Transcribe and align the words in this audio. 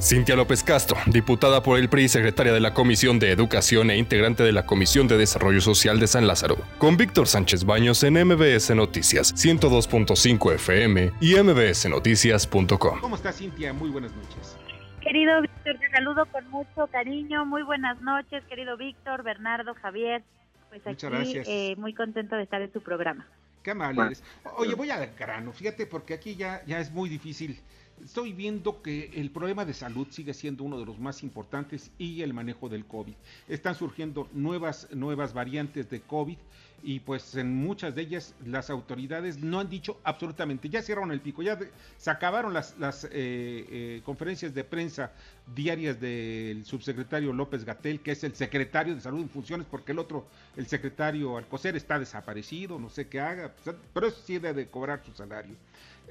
Cintia 0.00 0.36
López 0.36 0.62
Castro, 0.62 0.98
diputada 1.06 1.62
por 1.62 1.78
el 1.78 1.88
PRI, 1.88 2.08
secretaria 2.08 2.52
de 2.52 2.60
la 2.60 2.74
Comisión 2.74 3.18
de 3.18 3.30
Educación 3.30 3.90
e 3.90 3.96
integrante 3.96 4.42
de 4.42 4.52
la 4.52 4.66
Comisión 4.66 5.08
de 5.08 5.16
Desarrollo 5.16 5.60
Social 5.62 5.98
de 5.98 6.06
San 6.06 6.26
Lázaro, 6.26 6.58
con 6.78 6.98
Víctor 6.98 7.26
Sánchez 7.26 7.64
Baños 7.64 8.02
en 8.02 8.14
MBS 8.14 8.74
Noticias 8.74 9.34
102.5 9.34 10.54
FM 10.54 11.12
y 11.20 11.34
mbsnoticias.com. 11.36 13.00
¿Cómo 13.00 13.16
estás, 13.16 13.38
Cintia? 13.38 13.72
Muy 13.72 13.88
buenas 13.88 14.12
noches. 14.14 14.58
Querido 15.00 15.40
Víctor, 15.40 15.78
te 15.78 15.90
saludo 15.90 16.26
con 16.26 16.46
mucho 16.50 16.88
cariño. 16.88 17.46
Muy 17.46 17.62
buenas 17.62 18.00
noches, 18.02 18.44
querido 18.44 18.76
Víctor, 18.76 19.22
Bernardo, 19.22 19.74
Javier. 19.74 20.22
Pues 20.68 20.86
aquí 20.86 21.06
eh, 21.46 21.74
muy 21.78 21.94
contento 21.94 22.36
de 22.36 22.42
estar 22.42 22.60
en 22.60 22.70
tu 22.70 22.82
programa. 22.82 23.26
Qué 23.62 23.70
amable 23.70 24.16
Oye, 24.58 24.74
voy 24.74 24.90
al 24.90 25.10
grano, 25.18 25.52
fíjate, 25.52 25.86
porque 25.86 26.14
aquí 26.14 26.36
ya, 26.36 26.62
ya 26.66 26.78
es 26.80 26.92
muy 26.92 27.08
difícil 27.08 27.60
estoy 28.04 28.32
viendo 28.32 28.82
que 28.82 29.10
el 29.14 29.30
problema 29.30 29.64
de 29.64 29.74
salud 29.74 30.06
sigue 30.10 30.34
siendo 30.34 30.64
uno 30.64 30.78
de 30.78 30.86
los 30.86 30.98
más 30.98 31.22
importantes 31.22 31.90
y 31.98 32.22
el 32.22 32.34
manejo 32.34 32.68
del 32.68 32.84
COVID. 32.84 33.14
Están 33.48 33.74
surgiendo 33.74 34.28
nuevas, 34.32 34.88
nuevas 34.92 35.32
variantes 35.32 35.88
de 35.90 36.00
COVID 36.00 36.38
y 36.82 37.00
pues 37.00 37.34
en 37.34 37.54
muchas 37.54 37.94
de 37.94 38.02
ellas 38.02 38.34
las 38.44 38.70
autoridades 38.70 39.38
no 39.38 39.60
han 39.60 39.68
dicho 39.68 39.98
absolutamente, 40.04 40.68
ya 40.68 40.82
cerraron 40.82 41.10
el 41.10 41.20
pico, 41.20 41.42
ya 41.42 41.58
se 41.96 42.10
acabaron 42.10 42.52
las, 42.52 42.78
las 42.78 43.04
eh, 43.04 43.10
eh, 43.12 44.02
conferencias 44.04 44.54
de 44.54 44.62
prensa 44.62 45.10
diarias 45.54 46.00
del 46.00 46.64
subsecretario 46.64 47.32
López 47.32 47.64
Gatel, 47.64 48.00
que 48.00 48.12
es 48.12 48.22
el 48.24 48.34
secretario 48.34 48.94
de 48.94 49.00
salud 49.00 49.20
en 49.20 49.28
funciones, 49.28 49.66
porque 49.70 49.92
el 49.92 49.98
otro, 49.98 50.26
el 50.56 50.66
secretario 50.66 51.36
Alcocer, 51.36 51.76
está 51.76 51.98
desaparecido, 51.98 52.78
no 52.78 52.90
sé 52.90 53.08
qué 53.08 53.20
haga, 53.20 53.52
pero 53.92 54.08
eso 54.08 54.20
sí 54.24 54.34
debe 54.34 54.54
de 54.54 54.68
cobrar 54.68 55.02
su 55.04 55.12
salario. 55.12 55.56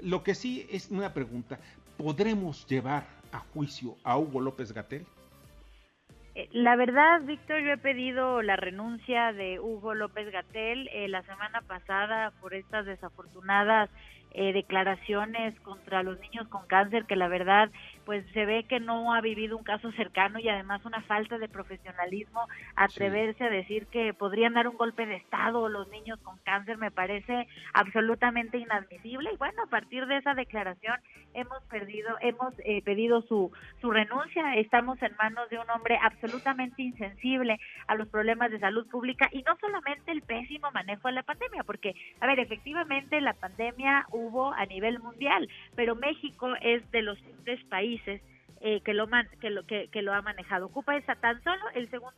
Lo 0.02 0.24
que 0.24 0.36
sí 0.36 0.68
es 0.70 0.90
una 0.92 1.14
pregunta, 1.14 1.58
¿podremos 1.98 2.66
llevar 2.68 3.06
a 3.32 3.40
juicio 3.40 3.96
a 4.04 4.18
Hugo 4.18 4.42
López 4.42 4.72
Gatel? 4.74 5.06
Eh, 6.36 6.50
la 6.52 6.76
verdad, 6.76 7.22
Víctor, 7.22 7.62
yo 7.62 7.72
he 7.72 7.78
pedido 7.78 8.42
la 8.42 8.58
renuncia 8.58 9.32
de 9.32 9.60
Hugo 9.60 9.94
López 9.94 10.30
Gatel 10.32 10.90
eh, 10.94 11.08
la 11.08 11.24
semana 11.24 11.62
pasada 11.62 12.32
por 12.42 12.54
estas 12.54 12.86
desafortunadas 12.86 13.90
eh, 14.38 14.52
declaraciones 14.52 15.58
contra 15.62 16.04
los 16.04 16.20
niños 16.20 16.46
con 16.50 16.68
cáncer 16.68 17.06
que 17.06 17.16
la 17.16 17.30
verdad 17.30 17.72
pues 18.04 18.26
se 18.34 18.46
ve 18.46 18.66
que 18.66 18.82
no 18.82 19.14
ha 19.14 19.22
vivido 19.22 19.56
un 19.56 19.64
caso 19.64 19.94
cercano 19.94 20.40
y 20.40 20.50
además 20.50 20.84
una 20.84 21.02
falta 21.04 21.38
de 21.38 21.48
profesionalismo 21.48 22.42
atreverse 22.76 23.46
a 23.46 23.50
decir 23.50 23.88
que 23.88 24.14
podrían 24.14 24.54
dar 24.54 24.68
un 24.68 24.76
golpe 24.76 25.06
de 25.06 25.16
estado 25.16 25.70
los 25.70 25.88
niños 25.88 26.20
con 26.20 26.38
cáncer 26.40 26.78
me 26.78 26.92
parece 26.92 27.48
absolutamente 27.74 28.58
inadmisible. 28.58 29.32
Y 29.32 29.38
bueno 29.38 29.64
a 29.64 29.70
partir 29.70 30.06
de 30.06 30.18
esa 30.18 30.34
declaración 30.34 31.00
hemos 31.34 31.64
perdido 31.64 32.18
hemos 32.20 32.54
eh, 32.66 32.82
pedido 32.82 33.22
su 33.22 33.54
su 33.80 33.90
renuncia. 33.90 34.56
Estamos 34.56 35.02
en 35.02 35.16
manos 35.16 35.50
de 35.50 35.60
un 35.60 35.70
hombre 35.70 35.98
absolutamente 36.04 36.82
insensible 36.82 37.58
a 37.88 37.96
los 37.96 38.10
problemas 38.10 38.52
de 38.52 38.60
salud 38.60 38.86
pública 38.90 39.30
y 39.32 39.44
no 39.44 39.56
solamente 39.62 40.12
el 40.12 40.24
pésimo 40.24 40.70
manejo 40.72 41.08
de 41.08 41.14
la 41.14 41.24
pandemia 41.24 41.64
porque 41.64 41.96
a 42.20 42.28
ver 42.28 42.40
efectivamente 42.40 43.22
la 43.22 43.34
pandemia 43.34 44.06
hubo 44.12 44.25
a 44.54 44.66
nivel 44.66 45.00
mundial, 45.00 45.48
pero 45.76 45.96
México 45.96 46.54
es 46.62 46.90
de 46.92 47.02
los 47.02 47.18
tres 47.44 47.64
países 47.66 48.22
eh, 48.62 48.82
que 48.82 48.94
lo 48.94 49.08
que 49.40 49.50
lo 49.50 49.66
que, 49.66 50.02
lo 50.02 50.14
ha 50.14 50.22
manejado. 50.22 50.68
Ocupa 50.68 50.96
esa 50.98 51.16
tan 51.16 51.42
solo 51.44 51.62
el 51.76 51.90
segundo 51.90 52.16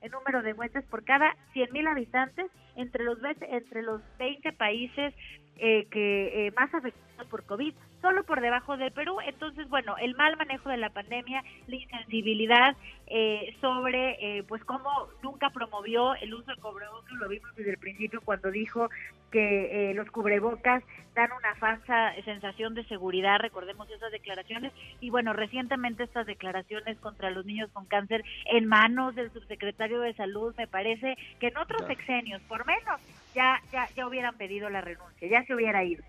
en 0.00 0.10
número 0.10 0.42
de 0.42 0.54
muertes 0.54 0.84
por 0.86 1.04
cada 1.04 1.36
100.000 1.54 1.88
habitantes 1.88 2.50
entre 2.76 3.04
los 3.04 3.18
entre 3.42 3.82
los 3.82 4.00
20 4.18 4.52
países 4.52 5.14
eh, 5.58 5.86
que 5.90 6.46
eh, 6.46 6.52
más 6.56 6.72
afectados 6.74 7.26
por 7.28 7.44
COVID 7.44 7.74
solo 8.02 8.24
por 8.24 8.40
debajo 8.40 8.76
del 8.76 8.92
Perú. 8.92 9.18
Entonces, 9.24 9.68
bueno, 9.68 9.96
el 9.96 10.14
mal 10.16 10.36
manejo 10.36 10.68
de 10.68 10.76
la 10.76 10.90
pandemia, 10.90 11.42
la 11.68 11.76
insensibilidad 11.76 12.76
eh, 13.06 13.56
sobre, 13.60 14.38
eh, 14.38 14.42
pues, 14.42 14.62
cómo 14.64 14.90
nunca 15.22 15.50
promovió 15.50 16.14
el 16.16 16.34
uso 16.34 16.50
de 16.50 16.60
cubrebocas, 16.60 17.12
lo 17.12 17.28
vimos 17.28 17.54
desde 17.54 17.70
el 17.70 17.78
principio 17.78 18.20
cuando 18.20 18.50
dijo 18.50 18.90
que 19.30 19.90
eh, 19.90 19.94
los 19.94 20.10
cubrebocas 20.10 20.82
dan 21.14 21.30
una 21.32 21.54
falsa 21.54 22.12
sensación 22.24 22.74
de 22.74 22.84
seguridad, 22.84 23.38
recordemos 23.38 23.88
esas 23.90 24.10
declaraciones, 24.10 24.72
y 25.00 25.10
bueno, 25.10 25.32
recientemente 25.32 26.02
estas 26.02 26.26
declaraciones 26.26 26.98
contra 26.98 27.30
los 27.30 27.46
niños 27.46 27.70
con 27.72 27.86
cáncer 27.86 28.24
en 28.46 28.66
manos 28.66 29.14
del 29.14 29.30
subsecretario 29.32 30.00
de 30.00 30.14
Salud, 30.14 30.54
me 30.58 30.66
parece 30.66 31.16
que 31.38 31.48
en 31.48 31.56
otros 31.56 31.86
sexenios, 31.86 32.42
por 32.42 32.66
menos, 32.66 33.00
ya, 33.34 33.60
ya, 33.72 33.88
ya 33.94 34.06
hubieran 34.06 34.36
pedido 34.36 34.70
la 34.70 34.80
renuncia, 34.80 35.28
ya 35.28 35.44
se 35.44 35.54
hubiera 35.54 35.84
ido. 35.84 36.02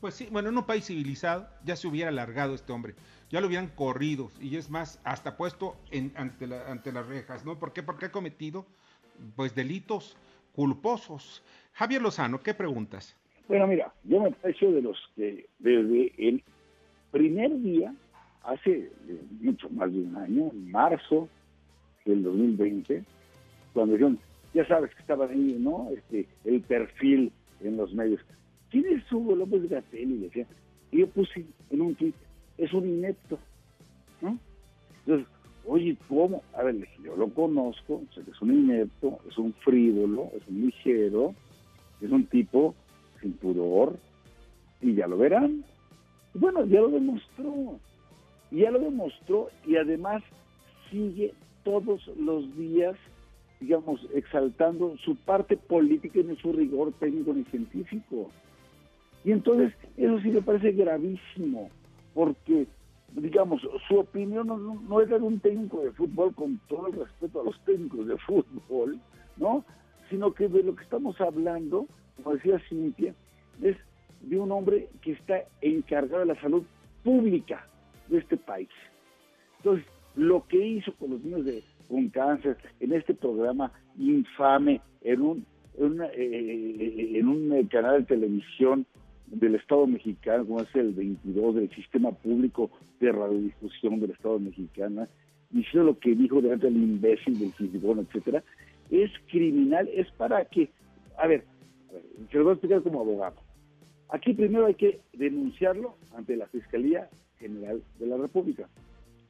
Pues 0.00 0.14
sí, 0.14 0.28
bueno, 0.30 0.48
en 0.48 0.56
un 0.56 0.64
país 0.64 0.86
civilizado 0.86 1.46
ya 1.64 1.76
se 1.76 1.86
hubiera 1.86 2.08
alargado 2.08 2.54
este 2.54 2.72
hombre, 2.72 2.94
ya 3.30 3.40
lo 3.40 3.48
hubieran 3.48 3.68
corrido 3.68 4.30
y 4.40 4.56
es 4.56 4.70
más, 4.70 5.00
hasta 5.04 5.36
puesto 5.36 5.76
en, 5.90 6.12
ante, 6.16 6.46
ante 6.66 6.92
las 6.92 7.06
rejas, 7.06 7.44
¿no? 7.44 7.58
¿Por 7.58 7.72
qué? 7.72 7.82
Porque 7.82 8.06
ha 8.06 8.12
cometido 8.12 8.66
pues 9.36 9.54
delitos 9.54 10.16
culposos. 10.54 11.42
Javier 11.74 12.02
Lozano, 12.02 12.40
¿qué 12.40 12.54
preguntas? 12.54 13.16
Bueno, 13.46 13.66
mira, 13.66 13.92
yo 14.04 14.20
me 14.20 14.30
pareció 14.30 14.72
de 14.72 14.82
los 14.82 14.96
que 15.16 15.48
desde 15.58 16.12
el 16.16 16.42
primer 17.10 17.60
día, 17.60 17.94
hace 18.44 18.90
eh, 19.08 19.20
mucho 19.40 19.68
más 19.70 19.92
de 19.92 19.98
un 19.98 20.16
año, 20.16 20.50
en 20.52 20.70
marzo 20.70 21.28
del 22.04 22.22
2020, 22.22 23.04
cuando 23.72 23.94
dijeron, 23.94 24.18
ya 24.54 24.66
sabes 24.66 24.94
que 24.94 25.00
estaba 25.00 25.26
ahí, 25.26 25.56
¿no? 25.58 25.88
Este, 25.96 26.26
el 26.44 26.60
perfil 26.62 27.32
en 27.60 27.76
los 27.76 27.92
medios. 27.94 28.20
¿quién 28.70 28.86
es 28.86 29.12
Hugo 29.12 29.34
López 29.34 29.68
Gatel? 29.68 30.30
Y 30.92 30.98
yo 30.98 31.06
puse 31.08 31.44
en 31.70 31.80
un 31.80 31.94
tweet, 31.94 32.14
es 32.58 32.72
un 32.72 32.88
inepto, 32.88 33.38
¿no? 34.20 34.38
Entonces, 35.00 35.26
oye, 35.66 35.96
¿cómo? 36.08 36.42
A 36.54 36.62
ver, 36.62 36.76
yo 37.04 37.16
lo 37.16 37.28
conozco, 37.28 38.02
es 38.16 38.42
un 38.42 38.52
inepto, 38.52 39.18
es 39.28 39.38
un 39.38 39.52
frívolo, 39.54 40.30
es 40.34 40.46
un 40.48 40.62
ligero, 40.62 41.34
es 42.00 42.10
un 42.10 42.26
tipo 42.26 42.74
sin 43.20 43.32
pudor, 43.34 43.98
y 44.80 44.94
ya 44.94 45.06
lo 45.06 45.18
verán. 45.18 45.64
Bueno, 46.34 46.64
ya 46.66 46.80
lo 46.80 46.88
demostró, 46.88 47.78
ya 48.50 48.70
lo 48.70 48.78
demostró, 48.78 49.48
y 49.66 49.76
además 49.76 50.22
sigue 50.90 51.34
todos 51.64 52.06
los 52.16 52.56
días 52.56 52.96
digamos, 53.60 54.00
exaltando 54.14 54.96
su 54.98 55.16
parte 55.16 55.56
política 55.56 56.18
y 56.18 56.36
su 56.36 56.52
rigor 56.52 56.92
técnico 56.94 57.32
ni 57.34 57.44
científico. 57.44 58.30
Y 59.24 59.32
entonces 59.32 59.72
eso 59.96 60.18
sí 60.20 60.30
me 60.30 60.40
parece 60.40 60.72
gravísimo, 60.72 61.70
porque, 62.14 62.66
digamos, 63.12 63.60
su 63.86 63.98
opinión 63.98 64.46
no, 64.46 64.56
no, 64.56 65.00
es 65.00 65.10
de 65.10 65.16
un 65.16 65.38
técnico 65.40 65.82
de 65.82 65.92
fútbol, 65.92 66.34
con 66.34 66.58
todo 66.68 66.86
el 66.88 66.94
respeto 66.94 67.42
a 67.42 67.44
los 67.44 67.60
técnicos 67.64 68.06
de 68.06 68.16
fútbol, 68.18 68.98
¿no? 69.36 69.64
Sino 70.08 70.32
que 70.32 70.48
de 70.48 70.62
lo 70.62 70.74
que 70.74 70.84
estamos 70.84 71.20
hablando, 71.20 71.86
como 72.16 72.36
decía 72.36 72.58
Cintia, 72.68 73.14
es 73.62 73.76
de 74.22 74.38
un 74.38 74.50
hombre 74.52 74.88
que 75.02 75.12
está 75.12 75.44
encargado 75.60 76.20
de 76.20 76.34
la 76.34 76.40
salud 76.40 76.62
pública 77.04 77.66
de 78.08 78.18
este 78.18 78.38
país. 78.38 78.68
Entonces, 79.58 79.86
lo 80.16 80.46
que 80.48 80.64
hizo 80.64 80.94
con 80.94 81.10
los 81.10 81.22
niños 81.22 81.44
de, 81.44 81.62
con 81.90 82.08
cáncer 82.08 82.56
en 82.78 82.92
este 82.92 83.14
programa 83.14 83.72
infame, 83.98 84.80
en 85.02 85.20
un, 85.20 85.46
en, 85.76 86.00
eh, 86.14 87.18
en 87.18 87.28
un 87.28 87.66
canal 87.66 88.00
de 88.00 88.14
televisión 88.14 88.86
del 89.26 89.56
Estado 89.56 89.86
mexicano, 89.86 90.46
como 90.46 90.60
es 90.60 90.74
el 90.74 90.92
22 90.92 91.56
del 91.56 91.70
Sistema 91.70 92.12
Público 92.12 92.70
de 93.00 93.12
Radiodifusión 93.12 94.00
del 94.00 94.12
Estado 94.12 94.38
mexicano, 94.38 95.06
diciendo 95.50 95.90
lo 95.90 95.98
que 95.98 96.14
dijo 96.14 96.40
delante 96.40 96.66
del 96.66 96.76
imbécil 96.76 97.38
del 97.38 97.52
Fisgón, 97.52 98.00
etcétera, 98.00 98.42
es 98.90 99.10
criminal, 99.28 99.88
es 99.92 100.10
para 100.12 100.44
que, 100.44 100.70
a 101.18 101.26
ver, 101.26 101.44
se 102.30 102.38
lo 102.38 102.44
voy 102.44 102.50
a 102.50 102.54
explicar 102.54 102.82
como 102.82 103.00
abogado. 103.00 103.36
Aquí 104.08 104.32
primero 104.32 104.66
hay 104.66 104.74
que 104.74 105.00
denunciarlo 105.12 105.96
ante 106.14 106.36
la 106.36 106.46
Fiscalía 106.46 107.08
General 107.38 107.82
de 107.98 108.06
la 108.06 108.16
República. 108.16 108.68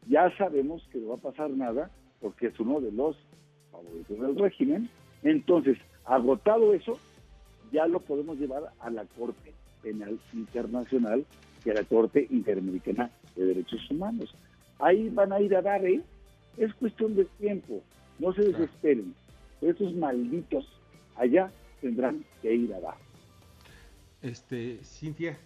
Ya 0.08 0.34
sabemos 0.36 0.86
que 0.90 0.98
no 0.98 1.08
va 1.08 1.14
a 1.16 1.18
pasar 1.18 1.50
nada 1.50 1.90
porque 2.20 2.48
es 2.48 2.60
uno 2.60 2.80
de 2.80 2.92
los 2.92 3.16
favoritos 3.70 4.18
del 4.18 4.36
régimen. 4.36 4.90
Entonces, 5.22 5.78
agotado 6.04 6.74
eso, 6.74 6.98
ya 7.72 7.86
lo 7.86 8.00
podemos 8.00 8.38
llevar 8.38 8.72
a 8.80 8.90
la 8.90 9.04
Corte 9.04 9.52
Penal 9.82 10.18
Internacional 10.32 11.24
y 11.64 11.70
a 11.70 11.74
la 11.74 11.84
Corte 11.84 12.26
Interamericana 12.30 13.10
de 13.36 13.46
Derechos 13.46 13.90
Humanos. 13.90 14.34
Ahí 14.78 15.08
van 15.10 15.32
a 15.32 15.40
ir 15.40 15.54
a 15.54 15.62
dar, 15.62 15.84
¿eh? 15.84 16.00
Es 16.56 16.74
cuestión 16.74 17.14
de 17.14 17.24
tiempo, 17.38 17.82
no 18.18 18.32
se 18.32 18.42
desesperen. 18.42 19.14
Estos 19.60 19.94
malditos 19.94 20.66
allá 21.16 21.50
tendrán 21.80 22.24
que 22.42 22.54
ir 22.54 22.74
a 22.74 22.80
dar. 22.80 22.94
Este, 24.22 24.78
Cintia. 24.82 25.38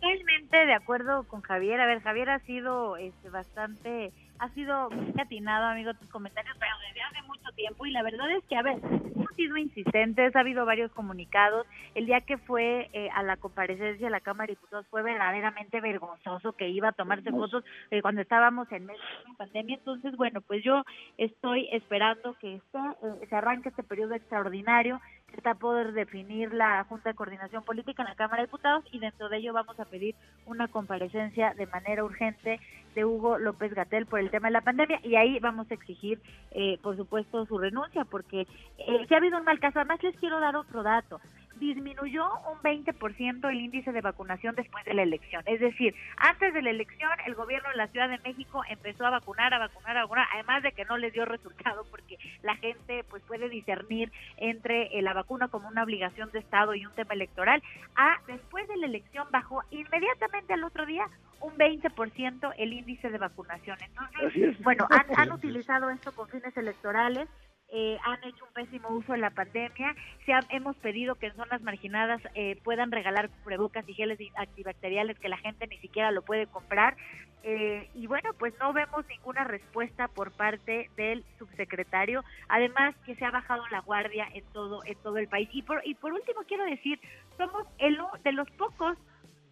Totalmente 0.00 0.66
de 0.66 0.74
acuerdo 0.74 1.24
con 1.24 1.40
Javier. 1.40 1.80
A 1.80 1.86
ver, 1.86 2.00
Javier 2.00 2.30
ha 2.30 2.38
sido 2.40 2.96
este, 2.96 3.30
bastante 3.30 4.12
ha 4.38 4.48
sido 4.50 4.90
muy 4.90 5.14
atinado, 5.20 5.66
amigo, 5.66 5.94
tus 5.94 6.08
comentarios, 6.10 6.56
pero 6.58 6.72
desde 6.88 7.02
hace 7.02 7.22
mucho 7.26 7.50
tiempo. 7.54 7.86
Y 7.86 7.90
la 7.90 8.02
verdad 8.02 8.30
es 8.30 8.44
que, 8.44 8.56
a 8.56 8.62
ver, 8.62 8.78
hemos 8.82 9.30
sido 9.36 9.56
insistentes, 9.56 10.34
ha 10.34 10.40
habido 10.40 10.64
varios 10.64 10.92
comunicados. 10.92 11.66
El 11.94 12.06
día 12.06 12.20
que 12.20 12.38
fue 12.38 12.90
eh, 12.92 13.08
a 13.14 13.22
la 13.22 13.36
comparecencia 13.36 14.06
de 14.06 14.10
la 14.10 14.20
Cámara 14.20 14.46
de 14.46 14.54
Diputados 14.54 14.86
fue 14.90 15.02
verdaderamente 15.02 15.80
vergonzoso 15.80 16.52
que 16.52 16.68
iba 16.68 16.88
a 16.88 16.92
tomarse 16.92 17.30
fotos 17.30 17.64
eh, 17.90 18.02
cuando 18.02 18.20
estábamos 18.20 18.70
en 18.72 18.86
medio 18.86 19.00
de 19.00 19.30
una 19.30 19.38
pandemia. 19.38 19.76
Entonces, 19.76 20.16
bueno, 20.16 20.40
pues 20.40 20.62
yo 20.62 20.82
estoy 21.18 21.68
esperando 21.72 22.34
que 22.34 22.56
este, 22.56 22.78
eh, 22.78 23.26
se 23.28 23.36
arranque 23.36 23.70
este 23.70 23.82
periodo 23.82 24.14
extraordinario 24.14 25.00
está 25.34 25.54
poder 25.54 25.92
definir 25.92 26.52
la 26.54 26.84
Junta 26.84 27.10
de 27.10 27.16
Coordinación 27.16 27.62
Política 27.62 28.02
en 28.02 28.08
la 28.08 28.14
Cámara 28.14 28.42
de 28.42 28.46
Diputados 28.46 28.84
y 28.92 28.98
dentro 28.98 29.28
de 29.28 29.38
ello 29.38 29.52
vamos 29.52 29.78
a 29.78 29.84
pedir 29.84 30.14
una 30.46 30.68
comparecencia 30.68 31.54
de 31.54 31.66
manera 31.66 32.04
urgente 32.04 32.60
de 32.94 33.04
Hugo 33.04 33.38
López 33.38 33.74
Gatel 33.74 34.06
por 34.06 34.20
el 34.20 34.30
tema 34.30 34.48
de 34.48 34.52
la 34.52 34.60
pandemia 34.60 35.00
y 35.02 35.16
ahí 35.16 35.38
vamos 35.40 35.70
a 35.70 35.74
exigir, 35.74 36.20
eh, 36.52 36.78
por 36.82 36.96
supuesto, 36.96 37.44
su 37.46 37.58
renuncia 37.58 38.04
porque 38.04 38.46
eh, 38.78 39.06
ha 39.10 39.16
habido 39.16 39.38
un 39.38 39.44
mal 39.44 39.60
caso. 39.60 39.78
Además, 39.78 40.02
les 40.02 40.16
quiero 40.16 40.40
dar 40.40 40.56
otro 40.56 40.82
dato 40.82 41.20
disminuyó 41.58 42.26
un 42.50 42.58
20% 42.60 43.50
el 43.50 43.60
índice 43.60 43.92
de 43.92 44.00
vacunación 44.00 44.54
después 44.54 44.84
de 44.84 44.94
la 44.94 45.02
elección. 45.02 45.42
Es 45.46 45.60
decir, 45.60 45.94
antes 46.16 46.52
de 46.54 46.62
la 46.62 46.70
elección 46.70 47.10
el 47.26 47.34
gobierno 47.34 47.68
de 47.70 47.76
la 47.76 47.88
Ciudad 47.88 48.08
de 48.08 48.18
México 48.18 48.62
empezó 48.68 49.06
a 49.06 49.10
vacunar, 49.10 49.52
a 49.54 49.58
vacunar, 49.58 49.96
a 49.96 50.02
vacunar, 50.02 50.26
además 50.34 50.62
de 50.62 50.72
que 50.72 50.84
no 50.84 50.96
les 50.96 51.12
dio 51.12 51.24
resultado 51.24 51.84
porque 51.90 52.18
la 52.42 52.56
gente 52.56 53.04
pues 53.04 53.22
puede 53.24 53.48
discernir 53.48 54.12
entre 54.36 54.98
eh, 54.98 55.02
la 55.02 55.14
vacuna 55.14 55.48
como 55.48 55.68
una 55.68 55.82
obligación 55.82 56.30
de 56.32 56.38
Estado 56.38 56.74
y 56.74 56.86
un 56.86 56.92
tema 56.92 57.14
electoral, 57.14 57.62
a 57.96 58.20
después 58.26 58.66
de 58.68 58.76
la 58.76 58.86
elección 58.86 59.26
bajó 59.30 59.62
inmediatamente 59.70 60.52
al 60.52 60.64
otro 60.64 60.86
día 60.86 61.06
un 61.40 61.56
20% 61.56 62.54
el 62.56 62.72
índice 62.72 63.10
de 63.10 63.18
vacunación. 63.18 63.78
Entonces, 63.80 64.62
bueno, 64.62 64.86
han, 64.90 65.06
han 65.18 65.32
utilizado 65.32 65.90
esto 65.90 66.12
con 66.12 66.28
fines 66.28 66.56
electorales 66.56 67.28
eh, 67.68 67.98
han 68.04 68.22
hecho 68.24 68.44
un 68.44 68.52
pésimo 68.52 68.88
uso 68.90 69.12
de 69.12 69.18
la 69.18 69.30
pandemia. 69.30 69.94
Se 70.24 70.32
hemos 70.50 70.76
pedido 70.76 71.16
que 71.16 71.26
en 71.26 71.36
zonas 71.36 71.62
marginadas 71.62 72.20
eh, 72.34 72.60
puedan 72.62 72.92
regalar 72.92 73.28
cubrebocas 73.28 73.88
y 73.88 73.94
geles 73.94 74.18
antibacteriales 74.36 75.18
que 75.18 75.28
la 75.28 75.38
gente 75.38 75.66
ni 75.66 75.78
siquiera 75.78 76.10
lo 76.10 76.22
puede 76.22 76.46
comprar. 76.46 76.96
Eh, 77.42 77.88
y 77.94 78.06
bueno, 78.06 78.30
pues 78.38 78.54
no 78.60 78.72
vemos 78.72 79.06
ninguna 79.08 79.44
respuesta 79.44 80.08
por 80.08 80.32
parte 80.32 80.90
del 80.96 81.24
subsecretario. 81.38 82.24
Además 82.48 82.94
que 83.04 83.14
se 83.16 83.24
ha 83.24 83.30
bajado 83.30 83.64
la 83.68 83.80
guardia 83.80 84.28
en 84.32 84.44
todo 84.52 84.84
en 84.84 84.96
todo 85.02 85.18
el 85.18 85.28
país. 85.28 85.48
Y 85.52 85.62
por 85.62 85.80
y 85.84 85.94
por 85.94 86.12
último 86.12 86.42
quiero 86.46 86.64
decir, 86.64 87.00
somos 87.36 87.66
el 87.78 87.98
de 88.22 88.32
los 88.32 88.50
pocos 88.52 88.96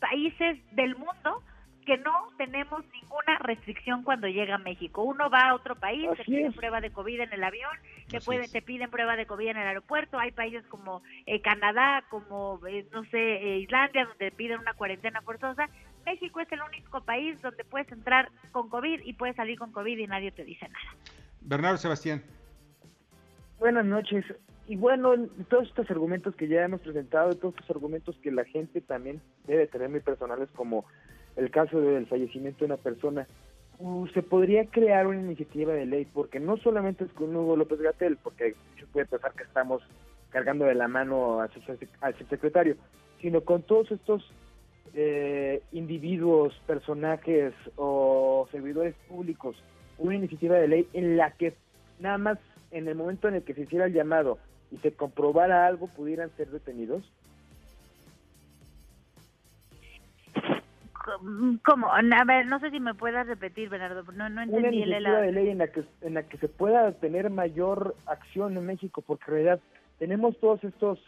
países 0.01 0.59
del 0.73 0.97
mundo 0.97 1.43
que 1.85 1.99
no 1.99 2.29
tenemos 2.37 2.83
ninguna 2.93 3.39
restricción 3.41 4.03
cuando 4.03 4.27
llega 4.27 4.57
a 4.57 4.59
México. 4.59 5.03
Uno 5.03 5.31
va 5.31 5.51
a 5.51 5.55
otro 5.55 5.77
país, 5.77 6.09
te 6.17 6.25
piden 6.25 6.53
prueba 6.53 6.81
de 6.81 6.91
COVID 6.91 7.21
en 7.21 7.33
el 7.33 7.45
avión, 7.45 7.71
te, 8.09 8.21
pueden, 8.21 8.51
te 8.51 8.63
piden 8.63 8.91
prueba 8.91 9.17
de 9.17 9.27
COVID 9.27 9.49
en 9.49 9.57
el 9.57 9.69
aeropuerto. 9.69 10.19
Hay 10.19 10.33
países 10.33 10.65
como 10.67 11.03
eh, 11.27 11.41
Canadá, 11.41 12.05
como, 12.11 12.61
eh, 12.67 12.87
no 12.93 13.05
sé, 13.07 13.19
eh, 13.19 13.59
Islandia, 13.59 14.07
donde 14.07 14.31
piden 14.33 14.61
una 14.61 14.75
cuarentena 14.75 15.21
forzosa. 15.23 15.69
México 16.05 16.41
es 16.41 16.51
el 16.53 16.61
único 16.63 17.03
país 17.03 17.41
donde 17.43 17.65
puedes 17.65 17.91
entrar 17.93 18.31
con 18.53 18.69
COVID 18.69 19.01
y 19.05 19.13
puedes 19.15 19.37
salir 19.37 19.59
con 19.59 19.73
COVID 19.73 19.99
y 19.99 20.07
nadie 20.07 20.33
te 20.33 20.45
dice 20.45 20.69
nada. 20.69 20.97
Bernardo 21.41 21.79
Sebastián. 21.79 22.23
Buenas 23.59 23.85
noches. 23.85 24.25
Y 24.67 24.77
bueno, 24.77 25.15
todos 25.51 25.69
estos 25.69 25.91
argumentos 25.91 26.35
que 26.37 26.49
ya 26.49 26.65
hemos 26.65 26.81
presentado, 26.81 27.35
todos 27.35 27.55
estos 27.55 27.77
argumentos 27.77 28.17
que 28.23 28.31
la 28.31 28.45
gente 28.45 28.81
también 28.81 29.21
debe 29.47 29.67
tener 29.67 29.91
muy 29.91 30.01
personales 30.01 30.49
como 30.55 30.87
el 31.37 31.51
caso 31.51 31.81
del 31.81 32.07
fallecimiento 32.07 32.61
de 32.61 32.67
una 32.67 32.77
persona, 32.77 33.27
uh, 33.79 34.07
se 34.09 34.23
podría 34.23 34.67
crear 34.67 35.07
una 35.07 35.21
iniciativa 35.21 35.73
de 35.73 35.87
ley, 35.87 36.07
porque 36.13 36.41
no 36.41 36.57
solamente 36.59 37.05
es 37.05 37.13
con 37.13 37.35
Hugo 37.35 37.57
López 37.57 37.81
Gatel, 37.81 38.17
porque 38.23 38.55
se 38.79 38.87
puede 38.87 39.07
pensar 39.07 39.33
que 39.33 39.45
estamos 39.45 39.83
cargando 40.31 40.65
de 40.65 40.75
la 40.75 40.89
mano 40.89 41.41
al 41.41 42.15
subsecretario, 42.19 42.77
sino 43.21 43.43
con 43.43 43.63
todos 43.63 43.91
estos 43.93 44.33
eh, 44.95 45.63
individuos, 45.73 46.55
personajes 46.67 47.55
o 47.77 48.49
servidores 48.51 48.95
públicos, 49.09 49.57
una 49.99 50.17
iniciativa 50.17 50.57
de 50.57 50.69
ley 50.69 50.89
en 50.93 51.17
la 51.17 51.31
que 51.33 51.55
nada 52.01 52.19
más 52.19 52.39
en 52.71 52.89
el 52.89 52.97
momento 52.97 53.29
en 53.29 53.35
el 53.35 53.43
que 53.43 53.55
se 53.55 53.63
hiciera 53.63 53.87
el 53.87 53.93
llamado 53.93 54.39
y 54.71 54.79
se 54.79 54.93
comprobara 54.93 55.67
algo 55.67 55.87
pudieran 55.89 56.31
ser 56.37 56.51
detenidos 56.51 57.05
¿Cómo? 61.65 61.93
A 61.93 62.25
ver, 62.25 62.47
no 62.47 62.61
sé 62.61 62.71
si 62.71 62.81
me 62.81 62.95
puedas 62.95 63.27
repetir, 63.27 63.69
Bernardo, 63.69 64.05
no, 64.13 64.29
no 64.29 64.43
entendí. 64.43 64.67
Una 64.67 64.77
iniciativa 64.77 65.21
de 65.21 65.33
ley 65.33 65.49
en 65.51 65.59
la, 65.59 65.69
que, 65.69 65.85
en 66.03 66.15
la 66.15 66.23
que 66.25 66.39
se 66.39 66.49
pueda 66.49 66.93
tener 66.93 67.31
mayor 67.31 67.95
acción 68.07 68.57
en 68.57 68.67
México, 68.67 69.03
porque 69.03 69.25
en 69.27 69.33
realidad 69.33 69.61
tenemos 69.99 70.39
todos 70.39 70.63
estos 70.65 70.99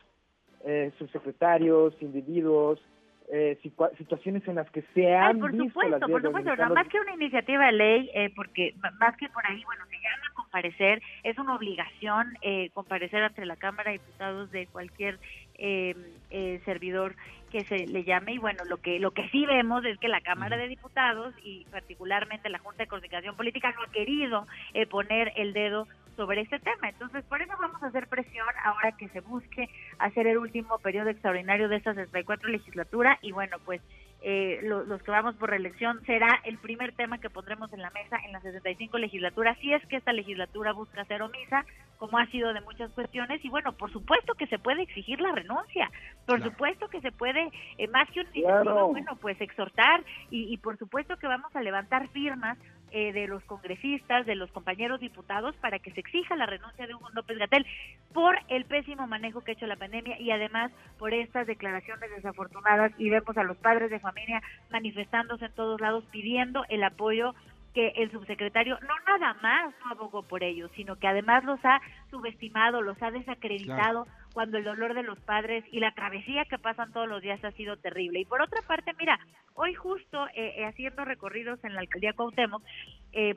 eh, 0.64 0.92
subsecretarios, 0.98 1.94
individuos, 2.00 2.80
eh, 3.28 3.58
situaciones 3.98 4.46
en 4.46 4.54
las 4.54 4.70
que 4.70 4.82
se 4.94 5.12
han 5.12 5.40
por 5.40 5.50
visto 5.50 5.66
supuesto, 5.66 6.06
por 6.06 6.22
supuesto, 6.22 6.74
más 6.74 6.86
que 6.88 7.00
una 7.00 7.14
iniciativa 7.14 7.66
de 7.66 7.72
ley, 7.72 8.10
eh, 8.14 8.32
porque 8.36 8.72
más 9.00 9.16
que 9.16 9.28
por 9.30 9.44
ahí, 9.44 9.64
bueno, 9.64 9.84
se 9.86 9.96
llama 9.96 10.32
comparecer, 10.34 11.02
es 11.24 11.36
una 11.36 11.56
obligación 11.56 12.38
eh, 12.42 12.70
comparecer 12.72 13.24
ante 13.24 13.44
la 13.44 13.56
Cámara 13.56 13.90
de 13.90 13.98
Diputados 13.98 14.50
de 14.52 14.68
cualquier 14.68 15.18
eh, 15.58 15.94
eh, 16.30 16.60
servidor 16.64 17.14
que 17.50 17.64
se 17.64 17.86
le 17.86 18.04
llame 18.04 18.34
y 18.34 18.38
bueno 18.38 18.64
lo 18.64 18.78
que 18.78 18.98
lo 18.98 19.12
que 19.12 19.28
sí 19.28 19.46
vemos 19.46 19.84
es 19.84 19.98
que 19.98 20.08
la 20.08 20.20
Cámara 20.20 20.56
de 20.56 20.68
Diputados 20.68 21.34
y 21.42 21.64
particularmente 21.70 22.48
la 22.48 22.58
Junta 22.58 22.82
de 22.82 22.88
Coordinación 22.88 23.36
Política 23.36 23.72
no 23.72 23.82
ha 23.82 23.92
querido 23.92 24.46
eh, 24.74 24.86
poner 24.86 25.32
el 25.36 25.52
dedo 25.52 25.86
sobre 26.16 26.40
este 26.40 26.58
tema. 26.58 26.88
Entonces, 26.88 27.22
por 27.24 27.42
eso 27.42 27.52
vamos 27.60 27.82
a 27.82 27.86
hacer 27.86 28.08
presión 28.08 28.46
ahora 28.64 28.92
que 28.92 29.08
se 29.10 29.20
busque 29.20 29.68
hacer 29.98 30.26
el 30.26 30.38
último 30.38 30.78
periodo 30.78 31.10
extraordinario 31.10 31.68
de 31.68 31.76
esta 31.76 31.94
64 31.94 32.48
legislatura 32.48 33.18
y 33.22 33.32
bueno, 33.32 33.58
pues 33.64 33.82
eh, 34.22 34.60
los 34.62 35.02
que 35.02 35.10
vamos 35.10 35.36
por 35.36 35.50
reelección 35.50 36.04
será 36.04 36.40
el 36.44 36.58
primer 36.58 36.92
tema 36.92 37.18
que 37.18 37.30
pondremos 37.30 37.72
en 37.72 37.82
la 37.82 37.90
mesa 37.90 38.18
en 38.24 38.32
la 38.32 38.40
65 38.40 38.98
legislatura, 38.98 39.54
si 39.60 39.72
es 39.72 39.86
que 39.86 39.96
esta 39.96 40.12
legislatura 40.12 40.72
busca 40.72 41.04
ser 41.04 41.22
omisa, 41.22 41.64
como 41.98 42.18
ha 42.18 42.26
sido 42.26 42.52
de 42.52 42.60
muchas 42.60 42.90
cuestiones, 42.92 43.44
y 43.44 43.48
bueno, 43.48 43.72
por 43.72 43.92
supuesto 43.92 44.34
que 44.34 44.46
se 44.46 44.58
puede 44.58 44.82
exigir 44.82 45.20
la 45.20 45.32
renuncia, 45.32 45.90
por 46.26 46.42
supuesto 46.42 46.88
que 46.88 47.00
se 47.00 47.12
puede, 47.12 47.50
eh, 47.78 47.88
más 47.88 48.08
que 48.10 48.20
un 48.20 48.92
bueno, 48.92 49.16
pues 49.20 49.40
exhortar, 49.40 50.04
y, 50.30 50.52
y 50.52 50.58
por 50.58 50.78
supuesto 50.78 51.16
que 51.16 51.26
vamos 51.26 51.54
a 51.54 51.62
levantar 51.62 52.08
firmas 52.08 52.58
eh, 52.92 53.12
de 53.12 53.26
los 53.26 53.42
congresistas, 53.44 54.26
de 54.26 54.36
los 54.36 54.50
compañeros 54.52 55.00
diputados, 55.00 55.56
para 55.56 55.80
que 55.80 55.90
se 55.90 56.00
exija 56.00 56.36
la 56.36 56.46
renuncia 56.46 56.86
de 56.86 56.94
Hugo 56.94 57.08
López 57.14 57.36
Gatel 57.36 57.66
por 58.12 58.38
el 58.48 58.64
pésimo 58.64 59.08
manejo 59.08 59.40
que 59.40 59.50
ha 59.50 59.54
hecho 59.54 59.66
la 59.66 59.76
pandemia 59.76 60.20
y 60.20 60.30
además 60.30 60.70
por 60.96 61.12
estas 61.12 61.48
declaraciones 61.48 62.08
desafortunadas 62.14 62.92
y 62.96 63.10
vemos 63.10 63.36
a 63.36 63.42
los 63.42 63.56
padres 63.56 63.90
de 63.90 63.98
familia 63.98 64.40
manifestándose 64.70 65.46
en 65.46 65.52
todos 65.52 65.80
lados 65.80 66.04
pidiendo 66.12 66.64
el 66.68 66.84
apoyo 66.84 67.34
que 67.76 67.88
el 67.96 68.10
subsecretario 68.10 68.78
no 68.80 68.94
nada 69.06 69.34
más 69.42 69.74
no 69.84 69.90
abogó 69.90 70.22
por 70.22 70.42
ellos, 70.42 70.70
sino 70.74 70.96
que 70.96 71.06
además 71.06 71.44
los 71.44 71.62
ha 71.62 71.78
subestimado, 72.10 72.80
los 72.80 72.96
ha 73.02 73.10
desacreditado 73.10 74.06
cuando 74.32 74.56
el 74.56 74.64
dolor 74.64 74.94
de 74.94 75.02
los 75.02 75.20
padres 75.20 75.62
y 75.70 75.80
la 75.80 75.92
travesía 75.92 76.46
que 76.46 76.58
pasan 76.58 76.90
todos 76.90 77.06
los 77.06 77.20
días 77.20 77.44
ha 77.44 77.50
sido 77.50 77.76
terrible. 77.76 78.20
Y 78.20 78.24
por 78.24 78.40
otra 78.40 78.62
parte, 78.62 78.94
mira, 78.98 79.20
hoy 79.52 79.74
justo 79.74 80.26
eh, 80.28 80.54
eh, 80.56 80.64
haciendo 80.64 81.04
recorridos 81.04 81.62
en 81.64 81.74
la 81.74 81.80
alcaldía 81.80 82.14
Cuauhtémoc, 82.14 82.62
eh, 83.12 83.34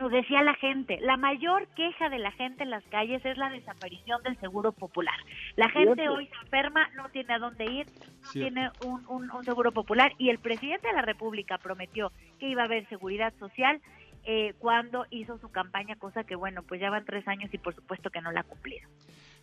nos 0.00 0.10
decía 0.10 0.42
la 0.42 0.54
gente, 0.54 0.98
la 1.00 1.18
mayor 1.18 1.68
queja 1.76 2.08
de 2.08 2.18
la 2.18 2.32
gente 2.32 2.62
en 2.62 2.70
las 2.70 2.82
calles 2.84 3.24
es 3.24 3.36
la 3.36 3.50
desaparición 3.50 4.22
del 4.22 4.38
seguro 4.40 4.72
popular. 4.72 5.14
La 5.56 5.68
gente 5.68 6.08
hoy 6.08 6.26
se 6.26 6.34
enferma, 6.42 6.88
no 6.96 7.10
tiene 7.10 7.34
a 7.34 7.38
dónde 7.38 7.64
ir, 7.66 7.86
no 8.24 8.30
tiene 8.32 8.70
un, 8.86 9.06
un, 9.08 9.44
seguro 9.44 9.72
popular 9.72 10.12
y 10.16 10.30
el 10.30 10.38
presidente 10.38 10.88
de 10.88 10.94
la 10.94 11.02
República 11.02 11.58
prometió 11.58 12.12
que 12.38 12.48
iba 12.48 12.62
a 12.62 12.64
haber 12.64 12.88
seguridad 12.88 13.34
social 13.38 13.80
eh, 14.24 14.54
cuando 14.58 15.06
hizo 15.10 15.38
su 15.38 15.50
campaña, 15.50 15.96
cosa 15.96 16.24
que 16.24 16.34
bueno, 16.34 16.62
pues 16.62 16.80
ya 16.80 16.88
van 16.88 17.04
tres 17.04 17.28
años 17.28 17.52
y 17.52 17.58
por 17.58 17.74
supuesto 17.74 18.10
que 18.10 18.22
no 18.22 18.32
la 18.32 18.40
ha 18.40 18.44
cumplido. 18.44 18.88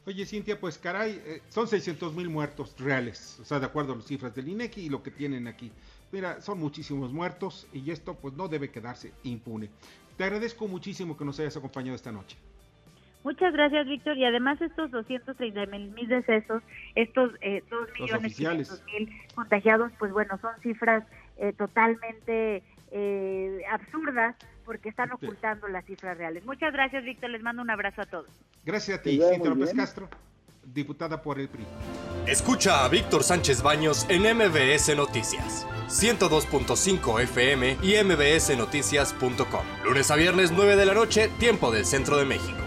Oye, 0.07 0.25
Cintia, 0.25 0.59
pues 0.59 0.77
caray, 0.77 1.21
eh, 1.25 1.41
son 1.49 1.67
600 1.67 2.13
mil 2.13 2.29
muertos 2.29 2.75
reales, 2.79 3.39
o 3.41 3.45
sea, 3.45 3.59
de 3.59 3.65
acuerdo 3.65 3.93
a 3.93 3.95
las 3.97 4.05
cifras 4.05 4.33
del 4.33 4.47
INEGI 4.47 4.85
y 4.85 4.89
lo 4.89 5.03
que 5.03 5.11
tienen 5.11 5.47
aquí. 5.47 5.71
Mira, 6.11 6.41
son 6.41 6.59
muchísimos 6.59 7.11
muertos 7.11 7.67
y 7.73 7.91
esto 7.91 8.15
pues 8.15 8.33
no 8.33 8.47
debe 8.47 8.71
quedarse 8.71 9.13
impune. 9.23 9.69
Te 10.17 10.23
agradezco 10.23 10.67
muchísimo 10.67 11.15
que 11.15 11.23
nos 11.23 11.39
hayas 11.39 11.55
acompañado 11.57 11.95
esta 11.95 12.11
noche. 12.11 12.37
Muchas 13.23 13.53
gracias, 13.53 13.85
Víctor. 13.87 14.17
Y 14.17 14.25
además 14.25 14.59
estos 14.61 14.89
230 14.89 15.65
mil 15.65 16.07
decesos, 16.07 16.63
estos 16.95 17.31
eh, 17.41 17.63
2 17.69 17.89
millones 17.99 18.83
mil 18.85 19.09
contagiados, 19.35 19.91
pues 19.99 20.11
bueno, 20.11 20.37
son 20.41 20.51
cifras 20.61 21.03
eh, 21.37 21.53
totalmente 21.53 22.63
eh, 22.91 23.61
absurdas 23.69 24.35
porque 24.65 24.89
están 24.89 25.11
ocultando 25.11 25.67
las 25.67 25.85
cifras 25.85 26.17
reales. 26.17 26.45
Muchas 26.45 26.73
gracias, 26.73 27.03
Víctor. 27.03 27.29
Les 27.29 27.43
mando 27.43 27.61
un 27.61 27.69
abrazo 27.69 28.01
a 28.01 28.05
todos. 28.05 28.29
Gracias 28.65 28.99
a 28.99 29.01
ti, 29.01 29.19
Cintia 29.21 29.49
López 29.49 29.73
Castro. 29.73 30.09
diputada 30.65 31.21
por 31.21 31.39
el 31.39 31.47
PRI. 31.47 31.65
Escucha 32.27 32.83
a 32.83 32.89
Víctor 32.89 33.23
Sánchez 33.23 33.61
Baños 33.61 34.05
en 34.09 34.23
MBS 34.23 34.95
Noticias. 34.95 35.67
102.5 35.89 37.21
FM 37.21 37.77
y 37.81 38.03
mbsnoticias.com. 38.03 39.65
Lunes 39.85 40.11
a 40.11 40.15
viernes 40.15 40.51
9 40.51 40.75
de 40.75 40.85
la 40.85 40.93
noche, 40.93 41.29
tiempo 41.39 41.71
del 41.71 41.85
centro 41.85 42.17
de 42.17 42.25
México. 42.25 42.66